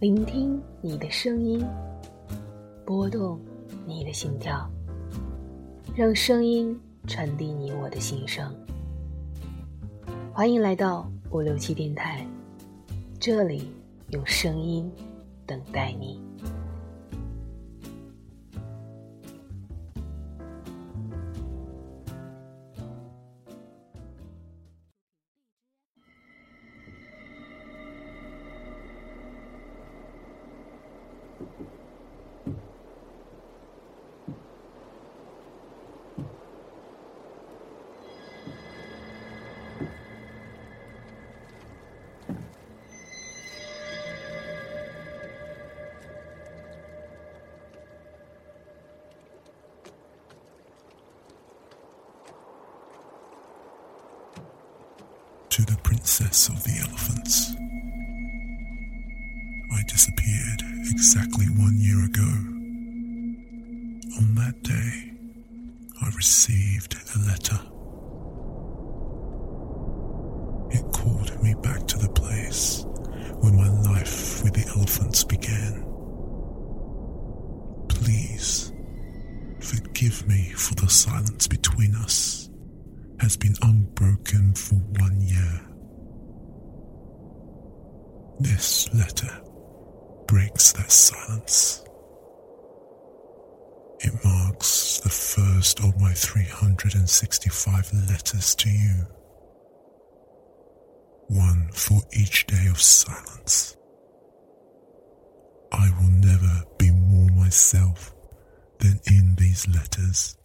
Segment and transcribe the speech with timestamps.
[0.00, 1.62] 聆听你的声音，
[2.86, 3.38] 拨动
[3.86, 4.66] 你的心跳，
[5.94, 6.74] 让声音
[7.06, 8.50] 传递你我的心声。
[10.32, 12.26] 欢迎来到五六七电台，
[13.18, 13.70] 这里
[14.08, 14.90] 用声音
[15.44, 16.18] 等待你。
[55.70, 57.54] The princess of the elephants.
[59.72, 62.30] I disappeared exactly one year ago.
[64.18, 65.12] On that day,
[66.02, 67.60] I received a letter.
[70.72, 72.84] It called me back to the place
[73.38, 75.86] where my life with the elephants began.
[77.88, 78.72] Please,
[79.60, 82.50] forgive me for the silence between us
[83.20, 84.39] has been unbroken
[88.40, 89.42] This letter
[90.26, 91.84] breaks that silence.
[93.98, 99.06] It marks the first of my 365 letters to you.
[101.28, 103.76] One for each day of silence.
[105.70, 108.14] I will never be more myself
[108.78, 110.38] than in these letters.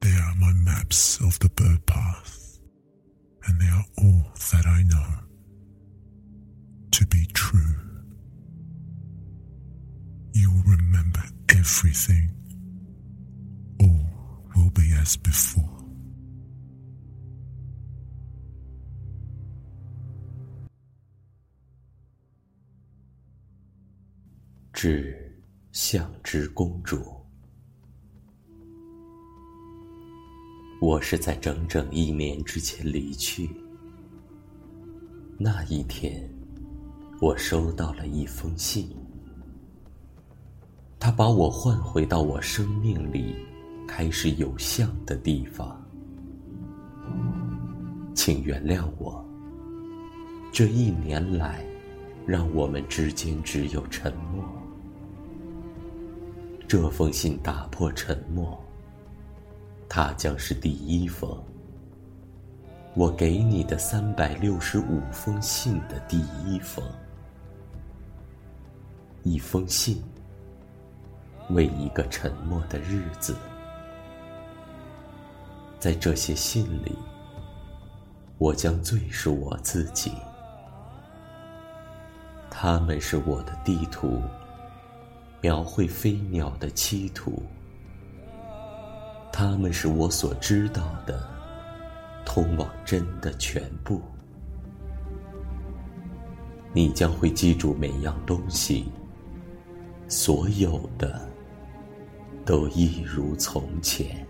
[0.00, 2.58] They are my maps of the bird path,
[3.46, 5.27] and they are all that I know
[11.68, 12.30] everything.
[13.80, 14.06] All
[14.56, 15.68] will be as before.
[24.72, 25.42] 致
[25.72, 27.04] 相知公主，
[30.80, 33.50] 我是在整整一年之前离去。
[35.36, 36.30] 那一天，
[37.20, 38.88] 我收到了一封信，
[41.08, 43.34] 他把我唤回到我生命里
[43.86, 45.82] 开始有相的地方。
[48.14, 49.24] 请原谅我，
[50.52, 51.64] 这一年来，
[52.26, 54.44] 让我们之间只有沉默。
[56.68, 58.62] 这封信打破沉默，
[59.88, 61.42] 它将是第一封
[62.94, 66.84] 我给你的三百六十五封信的第一封。
[69.22, 70.02] 一封信，
[71.50, 73.36] 为一个沉默的日子。
[75.78, 76.96] 在这些信里，
[78.38, 80.12] 我将最是我自己，
[82.50, 84.20] 他们是我的地图。
[85.40, 87.40] 描绘飞鸟的栖图，
[89.32, 91.24] 它们是我所知道的
[92.24, 94.02] 通往真的全部。
[96.72, 98.90] 你将会记住每样东西，
[100.08, 101.24] 所有的
[102.48, 104.26] 都一如从前。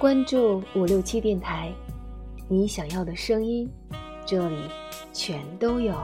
[0.00, 1.70] 关注五六七电台，
[2.48, 3.70] 你想要的声音，
[4.24, 4.56] 这里
[5.12, 5.94] 全都有。